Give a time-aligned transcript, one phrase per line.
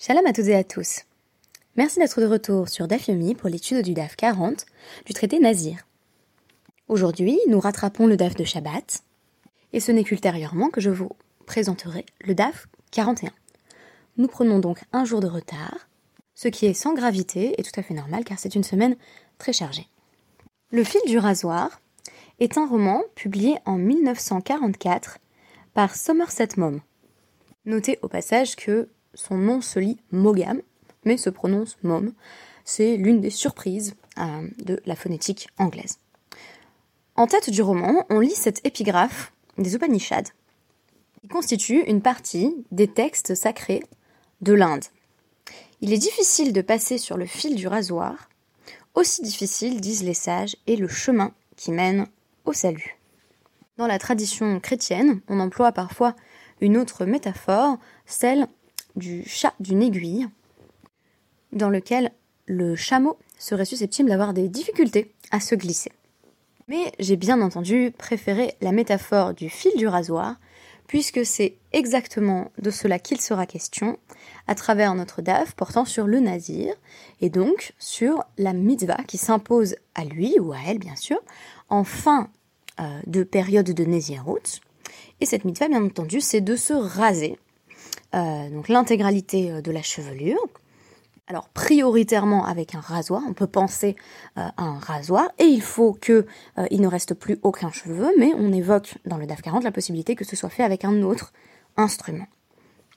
[0.00, 1.00] Shalom à toutes et à tous.
[1.74, 4.64] Merci d'être de retour sur DAF Yomi pour l'étude du DAF 40
[5.06, 5.88] du traité Nazir.
[6.86, 9.02] Aujourd'hui, nous rattrapons le DAF de Shabbat
[9.72, 11.10] et ce n'est qu'ultérieurement que je vous
[11.46, 13.32] présenterai le DAF 41.
[14.18, 15.88] Nous prenons donc un jour de retard,
[16.36, 18.94] ce qui est sans gravité et tout à fait normal car c'est une semaine
[19.38, 19.88] très chargée.
[20.70, 21.80] Le fil du rasoir
[22.38, 25.18] est un roman publié en 1944
[25.74, 26.82] par Somerset Maugham.
[27.64, 28.88] Notez au passage que
[29.18, 30.62] son nom se lit Mogam,
[31.04, 32.12] mais se prononce Mom.
[32.64, 35.98] C'est l'une des surprises euh, de la phonétique anglaise.
[37.16, 40.30] En tête du roman, on lit cette épigraphe des Upanishads,
[41.20, 43.82] qui constitue une partie des textes sacrés
[44.40, 44.84] de l'Inde.
[45.80, 48.28] Il est difficile de passer sur le fil du rasoir,
[48.94, 52.06] aussi difficile, disent les sages, est le chemin qui mène
[52.44, 52.96] au salut.
[53.78, 56.14] Dans la tradition chrétienne, on emploie parfois
[56.60, 58.48] une autre métaphore, celle
[58.98, 60.28] du chat d'une aiguille,
[61.52, 62.12] dans lequel
[62.46, 65.92] le chameau serait susceptible d'avoir des difficultés à se glisser.
[66.68, 70.36] Mais j'ai bien entendu préféré la métaphore du fil du rasoir,
[70.86, 73.98] puisque c'est exactement de cela qu'il sera question
[74.46, 76.74] à travers notre DAF portant sur le nazir,
[77.20, 81.18] et donc sur la mitzvah qui s'impose à lui, ou à elle bien sûr,
[81.68, 82.30] en fin
[82.80, 84.60] euh, de période de Nézirut.
[85.20, 87.38] Et cette mitzvah, bien entendu, c'est de se raser
[88.14, 90.40] euh, donc l'intégralité euh, de la chevelure.
[91.26, 93.96] Alors prioritairement avec un rasoir, on peut penser
[94.38, 98.50] euh, à un rasoir et il faut que ne reste plus aucun cheveu, mais on
[98.50, 101.32] évoque dans le DAF 40 la possibilité que ce soit fait avec un autre
[101.76, 102.26] instrument.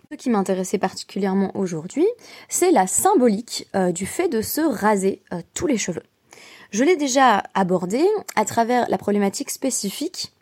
[0.09, 2.07] Ce qui m'intéressait particulièrement aujourd'hui,
[2.47, 6.03] c'est la symbolique du fait de se raser tous les cheveux.
[6.71, 8.03] Je l'ai déjà abordé
[8.35, 10.33] à travers la problématique spécifique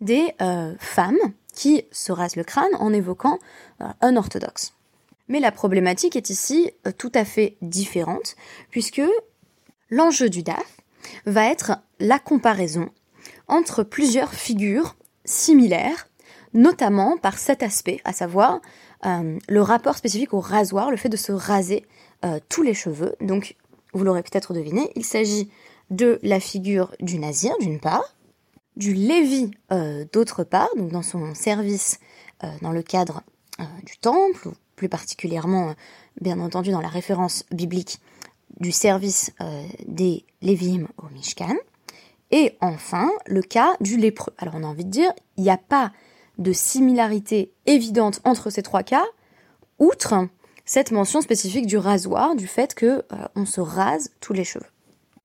[0.00, 0.34] des
[0.80, 1.18] femmes
[1.56, 3.40] qui se rase le crâne en évoquant
[3.80, 4.74] euh, un orthodoxe.
[5.26, 8.36] Mais la problématique est ici euh, tout à fait différente,
[8.70, 9.02] puisque
[9.90, 10.76] l'enjeu du DAF
[11.24, 12.90] va être la comparaison
[13.48, 14.94] entre plusieurs figures
[15.24, 16.08] similaires,
[16.52, 18.60] notamment par cet aspect, à savoir
[19.04, 21.84] euh, le rapport spécifique au rasoir, le fait de se raser
[22.48, 23.14] tous les cheveux.
[23.20, 23.54] Donc,
[23.92, 25.48] vous l'aurez peut-être deviné, il s'agit
[25.90, 28.15] de la figure du nazir, d'une part,
[28.76, 31.98] du Lévi euh, d'autre part, donc dans son service
[32.44, 33.22] euh, dans le cadre
[33.60, 35.74] euh, du temple, ou plus particulièrement,
[36.20, 38.00] bien entendu, dans la référence biblique
[38.60, 39.32] du service
[39.86, 41.56] des Lévim au Mishkan.
[42.30, 44.32] Et enfin, le cas du lépreux.
[44.38, 45.92] Alors on a envie de dire, il n'y a pas
[46.38, 49.04] de similarité évidente entre ces trois cas,
[49.78, 50.28] outre
[50.66, 53.04] cette mention spécifique du rasoir, du fait que
[53.34, 54.66] on se rase tous les cheveux.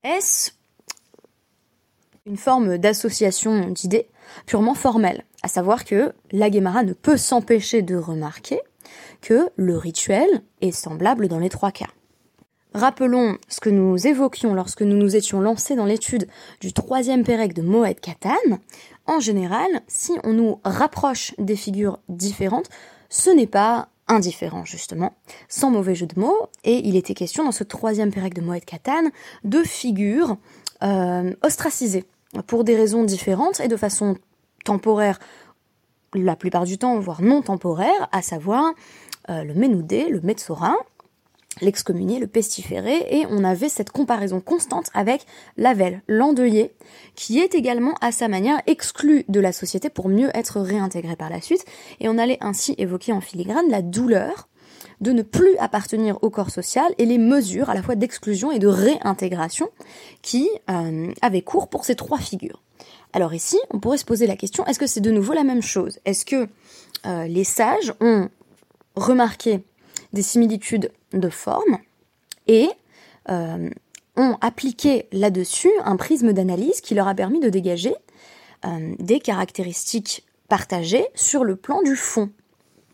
[0.02, 0.52] Est-ce
[2.26, 4.06] une forme d'association d'idées
[4.46, 8.60] purement formelle, à savoir que la Guémara ne peut s'empêcher de remarquer
[9.20, 10.28] que le rituel
[10.60, 11.88] est semblable dans les trois cas.
[12.74, 16.26] Rappelons ce que nous évoquions lorsque nous nous étions lancés dans l'étude
[16.60, 18.30] du troisième Pérec de Moed Katan.
[19.06, 22.70] En général, si on nous rapproche des figures différentes,
[23.10, 25.14] ce n'est pas indifférent justement,
[25.48, 28.64] sans mauvais jeu de mots, et il était question dans ce troisième Pérec de Moed
[28.64, 29.10] Katan
[29.44, 30.36] de figures
[30.82, 32.04] euh, ostracisées
[32.46, 34.16] pour des raisons différentes et de façon
[34.64, 35.18] temporaire
[36.14, 38.72] la plupart du temps, voire non temporaire, à savoir
[39.30, 40.76] euh, le Ménoudé, le Metsorin,
[41.60, 45.26] l'excommunié, le pestiféré, et on avait cette comparaison constante avec
[45.56, 46.74] Lavel, l'endeuillé,
[47.14, 51.30] qui est également à sa manière exclu de la société pour mieux être réintégré par
[51.30, 51.64] la suite,
[52.00, 54.48] et on allait ainsi évoquer en filigrane la douleur
[55.02, 58.60] de ne plus appartenir au corps social et les mesures à la fois d'exclusion et
[58.60, 59.68] de réintégration
[60.22, 62.62] qui euh, avaient cours pour ces trois figures.
[63.12, 65.60] Alors ici, on pourrait se poser la question, est-ce que c'est de nouveau la même
[65.60, 65.98] chose?
[66.04, 66.48] Est-ce que
[67.04, 68.28] euh, les sages ont
[68.94, 69.64] remarqué
[70.12, 71.78] des similitudes de forme
[72.46, 72.68] et
[73.28, 73.68] euh,
[74.16, 77.94] ont appliqué là-dessus un prisme d'analyse qui leur a permis de dégager
[79.00, 82.30] des caractéristiques partagées sur le plan du fond?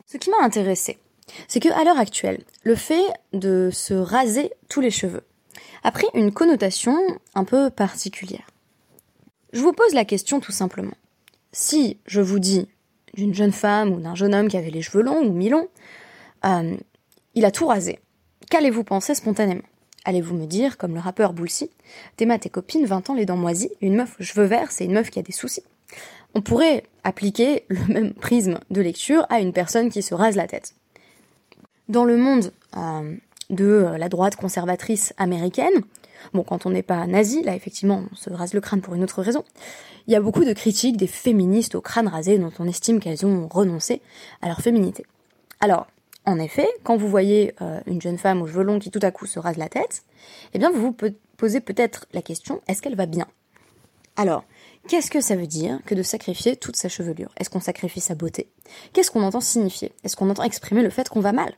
[0.07, 0.97] Ce qui m'a intéressé,
[1.47, 5.23] c'est que à l'heure actuelle, le fait de se raser tous les cheveux
[5.83, 6.97] a pris une connotation
[7.35, 8.47] un peu particulière.
[9.53, 10.95] Je vous pose la question tout simplement.
[11.53, 12.69] Si je vous dis
[13.15, 15.69] d'une jeune femme ou d'un jeune homme qui avait les cheveux longs ou mi-longs,
[16.45, 16.77] euh,
[17.35, 17.99] il a tout rasé,
[18.51, 19.63] qu'allez-vous penser spontanément?
[20.05, 21.71] Allez-vous me dire, comme le rappeur Boulsi,
[22.17, 24.93] t'es tes copines, 20 ans, les dents moisies, une meuf aux cheveux verts, c'est une
[24.93, 25.65] meuf qui a des soucis.
[26.35, 30.47] On pourrait appliquer le même prisme de lecture à une personne qui se rase la
[30.47, 30.75] tête
[31.89, 33.17] dans le monde euh,
[33.51, 35.83] de euh, la droite conservatrice américaine,
[36.35, 39.03] bon, quand on n'est pas nazi, là effectivement on se rase le crâne pour une
[39.03, 39.45] autre raison,
[40.07, 43.27] il y a beaucoup de critiques des féministes au crâne rasé dont on estime qu'elles
[43.27, 44.01] ont renoncé
[44.43, 45.05] à leur féminité.
[45.61, 45.87] Alors,
[46.29, 49.11] En effet, quand vous voyez euh, une jeune femme aux cheveux longs qui tout à
[49.11, 50.03] coup se rase la tête,
[50.53, 50.97] eh bien vous vous
[51.39, 53.27] posez peut-être la question, est-ce qu'elle va bien?
[54.17, 54.45] Alors,
[54.89, 57.31] qu'est-ce que ça veut dire que de sacrifier toute sa chevelure?
[57.39, 58.51] Est-ce qu'on sacrifie sa beauté?
[58.93, 59.93] Qu'est-ce qu'on entend signifier?
[60.05, 61.55] Est-ce qu'on entend exprimer le fait qu'on va mal?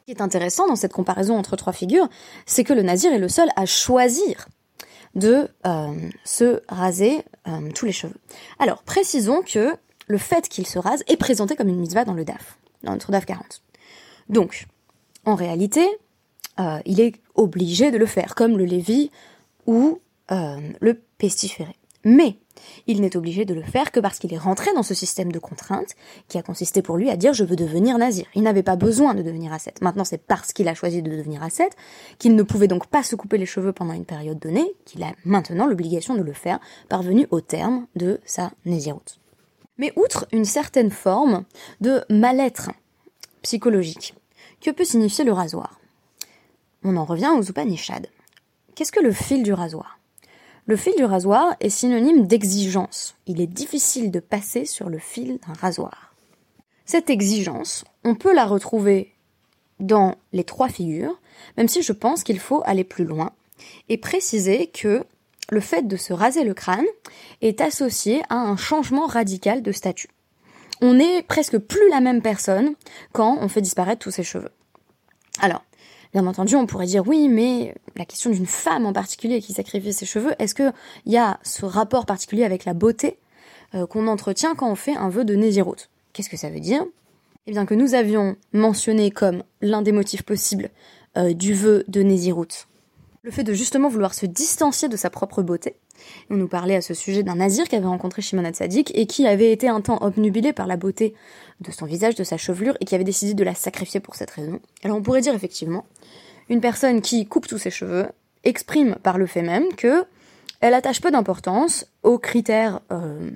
[0.00, 2.08] Ce qui est intéressant dans cette comparaison entre trois figures,
[2.46, 4.48] c'est que le nazir est le seul à choisir
[5.14, 8.16] de euh, se raser euh, tous les cheveux.
[8.58, 9.76] Alors, précisons que
[10.06, 13.12] le fait qu'il se rase est présenté comme une mitzvah dans le DAF, dans notre
[13.12, 13.62] DAF 40.
[14.30, 14.66] Donc,
[15.26, 15.86] en réalité,
[16.58, 19.10] euh, il est obligé de le faire, comme le Lévi
[19.66, 20.00] ou
[20.30, 21.74] le pestiféré.
[22.04, 22.38] Mais
[22.86, 25.38] il n'est obligé de le faire que parce qu'il est rentré dans ce système de
[25.38, 25.94] contraintes
[26.28, 28.26] qui a consisté pour lui à dire je veux devenir nazir.
[28.34, 29.80] Il n'avait pas besoin de devenir ascète.
[29.82, 31.76] Maintenant, c'est parce qu'il a choisi de devenir ascète
[32.18, 35.12] qu'il ne pouvait donc pas se couper les cheveux pendant une période donnée qu'il a
[35.24, 36.58] maintenant l'obligation de le faire
[36.88, 39.18] parvenu au terme de sa naziroute.
[39.78, 41.44] Mais outre une certaine forme
[41.80, 42.70] de mal-être
[43.42, 44.14] psychologique,
[44.60, 45.80] que peut signifier le rasoir?
[46.82, 48.08] On en revient aux Upanishads.
[48.74, 49.99] Qu'est-ce que le fil du rasoir?
[50.70, 53.16] Le fil du rasoir est synonyme d'exigence.
[53.26, 56.14] Il est difficile de passer sur le fil d'un rasoir.
[56.84, 59.12] Cette exigence, on peut la retrouver
[59.80, 61.20] dans les trois figures,
[61.56, 63.32] même si je pense qu'il faut aller plus loin
[63.88, 65.04] et préciser que
[65.50, 66.86] le fait de se raser le crâne
[67.42, 70.10] est associé à un changement radical de statut.
[70.80, 72.74] On n'est presque plus la même personne
[73.10, 74.52] quand on fait disparaître tous ses cheveux.
[75.40, 75.64] Alors,
[76.12, 79.92] Bien entendu, on pourrait dire oui, mais la question d'une femme en particulier qui sacrifie
[79.92, 80.72] ses cheveux, est-ce qu'il
[81.06, 83.18] y a ce rapport particulier avec la beauté
[83.74, 86.84] euh, qu'on entretient quand on fait un vœu de Nézirut Qu'est-ce que ça veut dire?
[87.46, 90.70] Eh bien que nous avions mentionné comme l'un des motifs possibles
[91.16, 92.66] euh, du vœu de Nézirut
[93.22, 95.76] le fait de justement vouloir se distancier de sa propre beauté.
[96.30, 99.26] On nous parlait à ce sujet d'un nazir qui avait rencontré Shimon Hatzadik et qui
[99.26, 101.14] avait été un temps obnubilé par la beauté
[101.60, 104.30] de son visage, de sa chevelure, et qui avait décidé de la sacrifier pour cette
[104.30, 104.60] raison.
[104.82, 105.84] Alors on pourrait dire effectivement
[106.48, 108.06] une personne qui coupe tous ses cheveux
[108.44, 110.04] exprime par le fait même que
[110.60, 113.30] elle attache peu d'importance aux critères euh,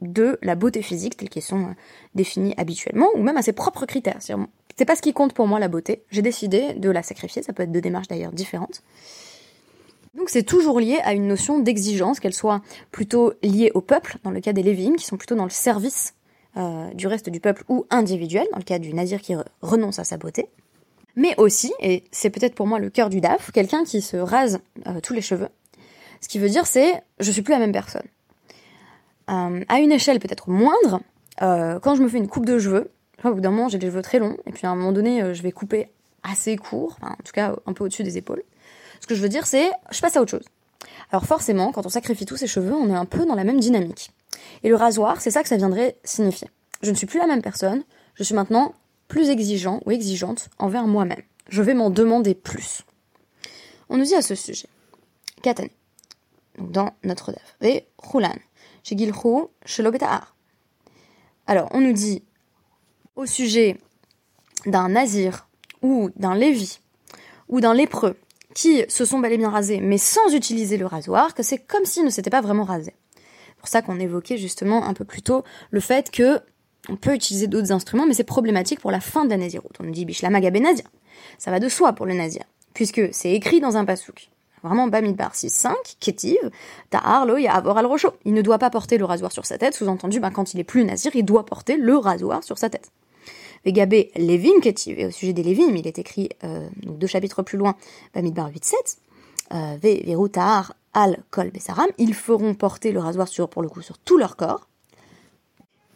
[0.00, 1.74] de la beauté physique tels qu'ils sont euh,
[2.14, 4.18] définis habituellement, ou même à ses propres critères.
[4.76, 6.04] C'est pas ce qui compte pour moi la beauté.
[6.10, 7.42] J'ai décidé de la sacrifier.
[7.42, 8.82] Ça peut être deux démarches d'ailleurs différentes.
[10.14, 14.30] Donc c'est toujours lié à une notion d'exigence, qu'elle soit plutôt liée au peuple, dans
[14.30, 16.14] le cas des Lévim, qui sont plutôt dans le service
[16.56, 20.04] euh, du reste du peuple, ou individuel, dans le cas du nazir qui renonce à
[20.04, 20.48] sa beauté
[21.16, 24.60] mais aussi, et c'est peut-être pour moi le cœur du DAF, quelqu'un qui se rase
[24.86, 25.48] euh, tous les cheveux.
[26.20, 28.06] Ce qui veut dire c'est je suis plus la même personne.
[29.28, 31.00] Euh, à une échelle peut-être moindre,
[31.38, 32.92] quand je me fais une coupe de cheveux,
[33.24, 35.34] au bout d'un moment j'ai des cheveux très longs, et puis à un moment donné
[35.34, 35.88] je vais couper
[36.22, 38.44] assez court, en tout cas un peu au-dessus des épaules.
[39.00, 40.46] Ce que je veux dire c'est je passe à autre chose.
[41.10, 43.60] Alors forcément, quand on sacrifie tous ses cheveux, on est un peu dans la même
[43.60, 44.12] dynamique.
[44.62, 46.48] Et le rasoir, c'est ça que ça viendrait signifier.
[46.82, 47.82] Je ne suis plus la même personne,
[48.14, 48.74] je suis maintenant
[49.08, 51.22] plus exigeant ou exigeante envers moi-même.
[51.48, 52.82] Je vais m'en demander plus.
[53.88, 54.68] On nous dit à ce sujet,
[55.42, 55.66] Katan,
[56.58, 58.36] dans notre dev, et Roulan,
[58.84, 59.84] chez Gilchou, chez
[61.46, 62.22] Alors, on nous dit
[63.16, 63.78] au sujet
[64.66, 65.48] d'un nazir
[65.82, 66.78] ou d'un lévi
[67.48, 68.16] ou d'un lépreux
[68.54, 71.84] qui se sont bel et bien rasés mais sans utiliser le rasoir, que c'est comme
[71.84, 72.94] s'ils ne s'étaient pas vraiment rasés.
[73.14, 76.40] C'est pour ça qu'on évoquait justement un peu plus tôt le fait que
[76.88, 79.76] on peut utiliser d'autres instruments, mais c'est problématique pour la fin de la Naziroute.
[79.80, 80.86] On nous dit Bishlama Nazir.
[81.38, 82.42] Ça va de soi pour le Nazir,
[82.72, 84.30] puisque c'est écrit dans un pasouk.
[84.62, 86.38] Vraiment, Bamidbar 6-5, Ketiv,
[86.90, 88.12] Ta'ar lo Ya'avor al Rocho.
[88.24, 90.64] Il ne doit pas porter le rasoir sur sa tête, sous-entendu, ben, quand il est
[90.64, 92.90] plus Nazir, il doit porter le rasoir sur sa tête.
[93.64, 97.58] Vegabé Levin Ketiv, et au sujet des Levim, il est écrit euh, deux chapitres plus
[97.58, 97.76] loin,
[98.14, 98.74] Bamidbar 8-7,
[99.52, 103.82] euh, Veru Ta'ar al Kol Besaram, ils feront porter le rasoir sur, pour le coup,
[103.82, 104.66] sur tout leur corps,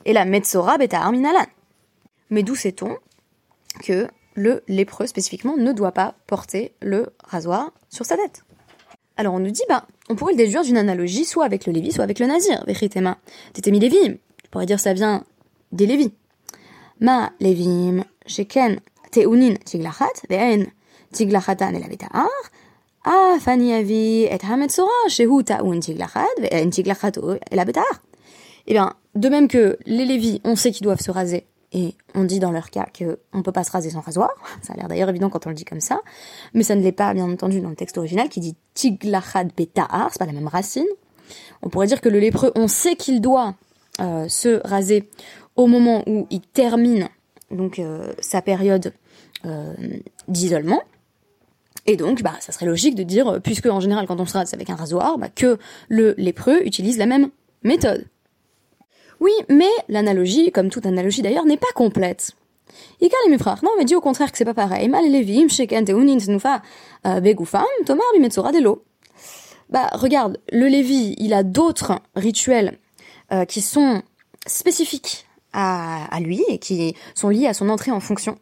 [0.05, 1.47] et la Metzora Beta Arminalan.
[2.31, 2.97] Mais d'où sait-on
[3.83, 8.45] que le lépreux spécifiquement ne doit pas porter le rasoir sur sa tête?
[9.17, 11.93] Alors on nous dit, bah, on pourrait le déduire d'une analogie soit avec le Lévi,
[11.93, 12.63] soit avec le Nazir.
[12.67, 13.19] Vechitema,
[13.53, 14.19] Tetemi Lévi.
[14.43, 15.25] Tu pourrais dire ça vient
[15.73, 16.13] des Lévi.
[18.27, 20.67] Sheken, Teunin, Tiglachat, Ve'en,
[21.13, 22.29] Tiglachatan et la Beta'ar,
[23.05, 28.03] Ah, Fani Avi, et Hametzora, Shehu Ta'un Tiglachat, Ve'en Tiglachato et la Beta'ar.
[28.67, 32.25] Eh bien, de même que les Lévis, on sait qu'ils doivent se raser, et on
[32.25, 34.31] dit dans leur cas qu'on ne peut pas se raser sans rasoir.
[34.63, 36.01] Ça a l'air d'ailleurs évident quand on le dit comme ça.
[36.55, 40.09] Mais ça ne l'est pas, bien entendu, dans le texte original qui dit Tiglachad Beta'ar,
[40.11, 40.87] c'est pas la même racine.
[41.63, 43.55] On pourrait dire que le lépreux, on sait qu'il doit
[44.01, 45.11] euh, se raser
[45.57, 47.09] au moment où il termine
[47.51, 48.93] donc euh, sa période
[49.45, 49.75] euh,
[50.29, 50.83] d'isolement.
[51.87, 54.55] Et donc, bah, ça serait logique de dire, puisque en général, quand on se rase
[54.55, 55.59] avec un rasoir, bah, que
[55.89, 57.29] le lépreux utilise la même
[57.63, 58.07] méthode.
[59.21, 62.33] Oui, mais l'analogie, comme toute analogie d'ailleurs, n'est pas complète.
[63.01, 64.89] Ika les non, mais dit au contraire que c'est pas pareil.
[64.89, 66.63] Mal Tnufa,
[67.07, 68.85] euh, Begoufam, Tomar, Bimetsora, Delo.
[69.71, 72.79] Bah, regarde, le Lévi, il a d'autres rituels
[73.33, 74.03] euh, qui sont
[74.47, 75.24] spécifiques
[75.55, 78.39] à, à, lui et qui sont liés à son entrée en fonction.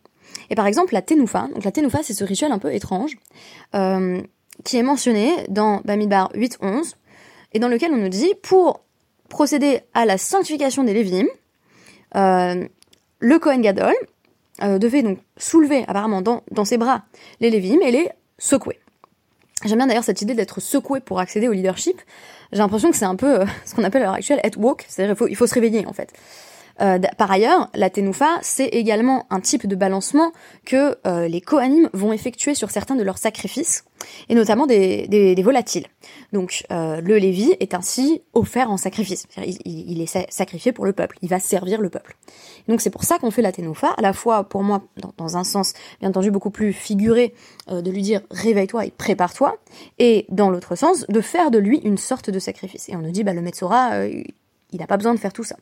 [0.50, 1.48] Et par exemple, la Tenoufa.
[1.54, 3.16] Donc la Tenoufa, c'est ce rituel un peu étrange
[3.74, 4.20] euh,
[4.64, 6.94] qui est mentionné dans Bamidbar 8.11
[7.52, 8.80] et dans lequel on nous dit pour
[9.28, 11.26] procéder à la sanctification des Lévim,
[12.16, 12.66] euh,
[13.18, 13.94] le Kohen Gadol
[14.62, 17.02] euh, devait donc soulever apparemment dans, dans ses bras
[17.40, 18.78] les Lévim et les secouer.
[19.64, 22.00] J'aime bien d'ailleurs cette idée d'être secoué pour accéder au leadership.
[22.52, 24.84] J'ai l'impression que c'est un peu euh, ce qu'on appelle à l'heure actuelle être woke,
[24.88, 26.12] c'est-à-dire il faut, il faut se réveiller en fait.
[26.80, 30.32] Euh, par ailleurs, la tenoufa, c'est également un type de balancement
[30.64, 33.84] que euh, les Kohanim vont effectuer sur certains de leurs sacrifices,
[34.28, 35.86] et notamment des, des, des volatiles.
[36.32, 39.26] Donc euh, le Lévi est ainsi offert en sacrifice.
[39.44, 42.16] Il, il, est sacrifié pour le peuple, il va servir le peuple.
[42.68, 45.36] Donc c'est pour ça qu'on fait la tenoufa, à la fois pour moi, dans, dans
[45.36, 47.34] un sens bien entendu beaucoup plus figuré,
[47.68, 49.56] de lui dire réveille-toi et prépare-toi,
[49.98, 52.88] et dans l'autre sens, de faire de lui une sorte de sacrifice.
[52.88, 55.56] Et on nous dit, bah le Metzora, il n'a pas besoin de faire tout ça.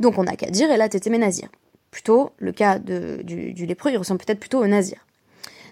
[0.00, 1.48] Donc on n'a qu'à dire, et là t'étais nazir.
[1.92, 4.98] Plutôt, le cas du, lépreux, il ressemble peut-être plutôt au nazir.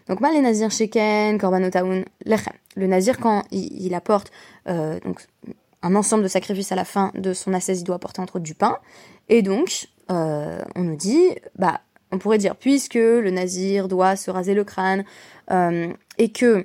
[0.08, 2.52] Donc mal les nazirs sheken, korbanotaoun, lechem.
[2.76, 4.30] Le nazir, quand il, apporte
[4.68, 5.26] euh, donc,
[5.82, 8.44] un ensemble de sacrifices à la fin de son ascèse, il doit apporter entre autres
[8.44, 8.78] du pain.
[9.28, 11.80] Et donc, euh, on nous dit, bah,
[12.10, 15.04] on pourrait dire, puisque le nazir doit se raser le crâne,
[15.50, 16.64] euh, et que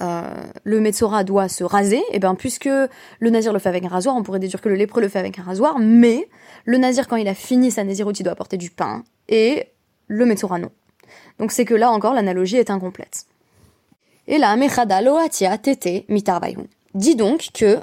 [0.00, 0.22] euh,
[0.64, 4.16] le Metzora doit se raser, et bien puisque le nazir le fait avec un rasoir,
[4.16, 6.28] on pourrait déduire que le lépreux le fait avec un rasoir, mais
[6.64, 9.66] le nazir quand il a fini sa naziroute, doit apporter du pain, et
[10.08, 10.70] le Metzora non.
[11.38, 13.26] Donc c'est que là encore l'analogie est incomplète.
[14.28, 16.64] Et là, Mechada loatia tete mitarvayun.
[16.94, 17.78] Dis donc que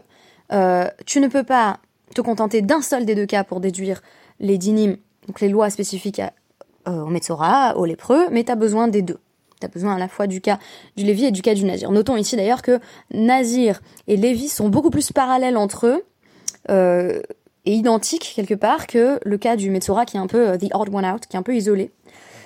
[0.51, 1.79] euh, tu ne peux pas
[2.15, 4.01] te contenter d'un seul des deux cas pour déduire
[4.39, 4.97] les dinim,
[5.27, 6.21] donc les lois spécifiques
[6.87, 9.19] euh, au Metzora, au lépreux, mais tu as besoin des deux.
[9.59, 10.57] Tu as besoin à la fois du cas
[10.95, 11.91] du Lévi et du cas du Nazir.
[11.91, 12.79] Notons ici d'ailleurs que
[13.11, 16.03] Nazir et Lévi sont beaucoup plus parallèles entre eux
[16.69, 17.21] euh,
[17.65, 20.73] et identiques quelque part que le cas du Metzora qui est un peu euh, the
[20.73, 21.91] odd one out, qui est un peu isolé.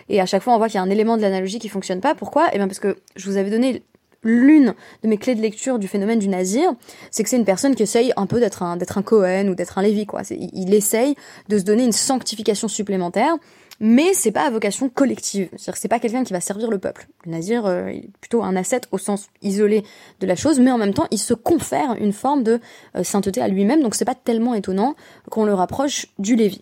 [0.10, 2.02] Et à chaque fois on voit qu'il y a un élément de l'analogie qui fonctionne
[2.02, 2.16] pas.
[2.16, 2.48] Pourquoi?
[2.52, 3.84] Eh bien parce que je vous avais donné
[4.24, 6.74] l'une de mes clés de lecture du phénomène du nazir,
[7.12, 9.56] c'est que c'est une personne qui essaye un peu d'être un d'être un Cohen ou
[9.56, 10.22] d'être un Lévi quoi.
[10.32, 11.16] Il, il essaye
[11.50, 13.36] de se donner une sanctification supplémentaire
[13.80, 15.50] mais c'est pas à vocation collective.
[15.52, 17.08] C'est-à-dire c'est pas quelqu'un qui va servir le peuple.
[17.26, 19.84] Le nazir euh, est plutôt un ascète au sens isolé
[20.20, 22.60] de la chose, mais en même temps, il se confère une forme de
[22.96, 24.96] euh, sainteté à lui-même, donc c'est pas tellement étonnant
[25.30, 26.62] qu'on le rapproche du Lévi.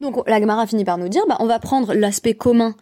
[0.00, 2.74] Donc la Gemara finit par nous dire, bah, on va prendre l'aspect commun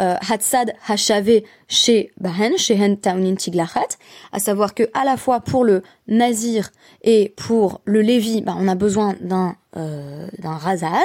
[0.00, 3.98] euh, Hatsad Hachave chez Bahen, chez Hen Taunin Tiglachat,
[4.32, 6.70] à savoir que à la fois pour le Nazir
[7.02, 11.00] et pour le Lévi, bah, on a besoin d'un euh, d'un rasage,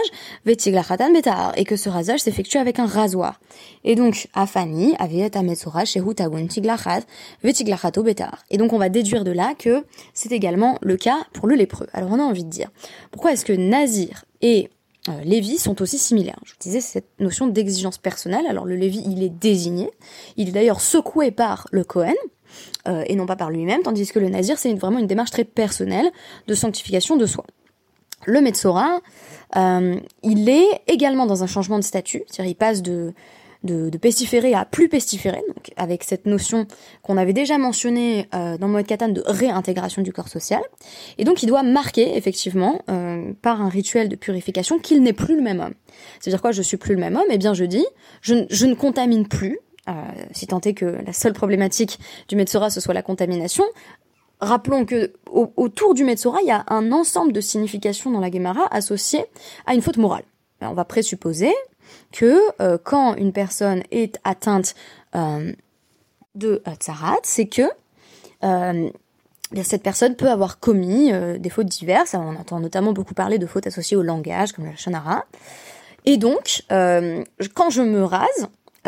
[0.45, 3.39] et que ce rasage s'effectue avec un rasoir.
[3.83, 4.95] Et donc, Afani.
[8.49, 11.87] Et donc on va déduire de là que c'est également le cas pour le lépreux.
[11.93, 12.69] Alors on a envie de dire,
[13.11, 14.69] pourquoi est-ce que Nazir et
[15.09, 16.39] euh, Lévi sont aussi similaires?
[16.43, 18.45] Je vous disais cette notion d'exigence personnelle.
[18.49, 19.89] Alors le Lévi, il est désigné.
[20.35, 22.13] Il est d'ailleurs secoué par le Cohen.
[22.87, 25.43] Euh, et non pas par lui-même, tandis que le Nazir, c'est vraiment une démarche très
[25.43, 26.09] personnelle
[26.47, 27.45] de sanctification de soi.
[28.25, 28.99] Le Metzora,
[29.55, 33.13] euh, il est également dans un changement de statut, c'est-à-dire il passe de
[33.63, 36.67] de, de, pestiférer à plus pestiférer, donc avec cette notion
[37.01, 40.61] qu'on avait déjà mentionnée euh, dans Moed Katan de réintégration du corps social.
[41.17, 45.35] Et donc il doit marquer effectivement euh, par un rituel de purification qu'il n'est plus
[45.35, 45.73] le même homme.
[46.19, 47.27] C'est-à-dire quoi Je suis plus le même homme?
[47.29, 47.85] Eh bien je dis,
[48.21, 49.59] je, je ne contamine plus.
[49.89, 49.93] Euh,
[50.33, 51.97] si tant est que la seule problématique
[52.27, 53.63] du Metzora ce soit la contamination,
[54.39, 58.67] Rappelons que autour du Metzora, il y a un ensemble de significations dans la Gemara
[58.71, 59.25] associées
[59.65, 60.23] à une faute morale.
[60.61, 61.53] on va présupposer
[62.11, 64.75] que euh, quand une personne est atteinte
[65.15, 65.51] euh,
[66.35, 67.63] de euh, tsarat, c'est que
[69.63, 72.13] cette personne peut avoir commis des fautes diverses.
[72.13, 75.25] On entend notamment beaucoup parler de fautes associées au langage, comme la shonara.
[76.05, 78.47] Et donc, quand je me rase,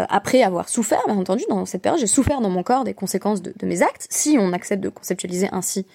[0.10, 3.42] après avoir souffert, bien entendu, dans cette période, j'ai souffert dans mon corps des conséquences
[3.42, 5.86] de, mes actes, si on accepte de conceptualiser ainsi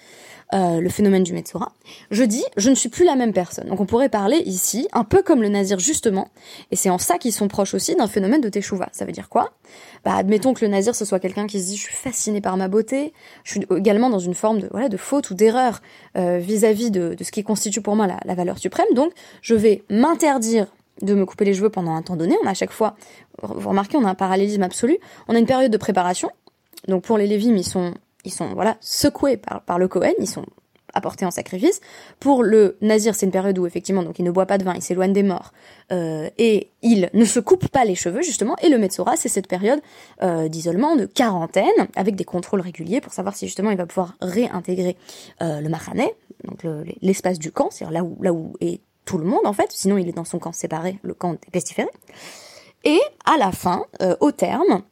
[0.53, 1.71] euh, le phénomène du Metzora,
[2.11, 3.67] je dis je ne suis plus la même personne.
[3.67, 6.29] Donc on pourrait parler ici, un peu comme le nazir justement,
[6.69, 8.89] et c'est en ça qu'ils sont proches aussi d'un phénomène de teshuva.
[8.91, 9.53] Ça veut dire quoi?
[10.03, 12.57] Bah admettons que le nazir ce soit quelqu'un qui se dit je suis fasciné par
[12.57, 13.11] ma beauté,
[13.43, 15.81] je suis également dans une forme de faute ou d'erreur
[16.15, 18.85] euh, vis-à-vis de, ce qui constitue pour moi la valeur suprême.
[18.93, 20.67] Donc je vais m'interdire
[21.01, 22.35] de me couper les cheveux pendant un temps donné.
[22.43, 22.95] On a à chaque fois,
[23.41, 24.97] vous remarquez, on a un parallélisme absolu.
[25.27, 26.29] On a une période de préparation.
[26.87, 30.27] Donc pour les Lévim, ils sont ils sont voilà secoués par, par le Cohen, ils
[30.27, 30.45] sont
[30.95, 31.81] apporté en sacrifice.
[32.19, 34.73] Pour le nazir, c'est une période où effectivement, donc il ne boit pas de vin,
[34.73, 35.51] il s'éloigne des morts,
[35.91, 38.55] euh, et il ne se coupe pas les cheveux justement.
[38.63, 39.81] Et le Metzora, c'est cette période
[40.23, 44.15] euh, d'isolement, de quarantaine, avec des contrôles réguliers pour savoir si justement il va pouvoir
[44.21, 44.95] réintégrer
[45.41, 46.13] euh, le Mahané,
[46.45, 46.65] donc
[47.01, 49.97] l'espace du camp, c'est-à-dire là où, là où est tout le monde en fait, sinon
[49.97, 51.89] il est dans son camp séparé, le camp est pestiféré.
[52.83, 54.83] Et à la fin, euh, au terme,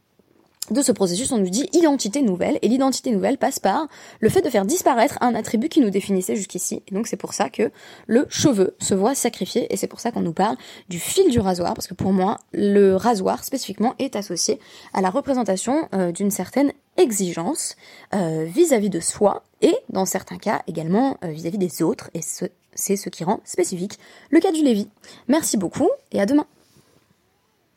[0.72, 3.88] de ce processus, on nous dit identité nouvelle, et l'identité nouvelle passe par
[4.22, 6.82] le fait de faire disparaître un attribut qui nous définissait jusqu'ici.
[6.88, 7.72] Et donc c'est pour ça que
[8.08, 10.56] le cheveu se voit sacrifié, et c'est pour ça qu'on nous parle
[10.90, 14.60] du fil du rasoir, parce que pour moi, le rasoir spécifiquement est associé
[14.94, 17.76] à la représentation euh, d'une certaine exigence
[18.14, 22.96] euh, vis-à-vis de soi, et dans certains cas également euh, vis-à-vis des autres, et c'est
[22.96, 24.88] ce qui rend spécifique le cas du Lévi.
[25.28, 26.48] Merci beaucoup, et à demain.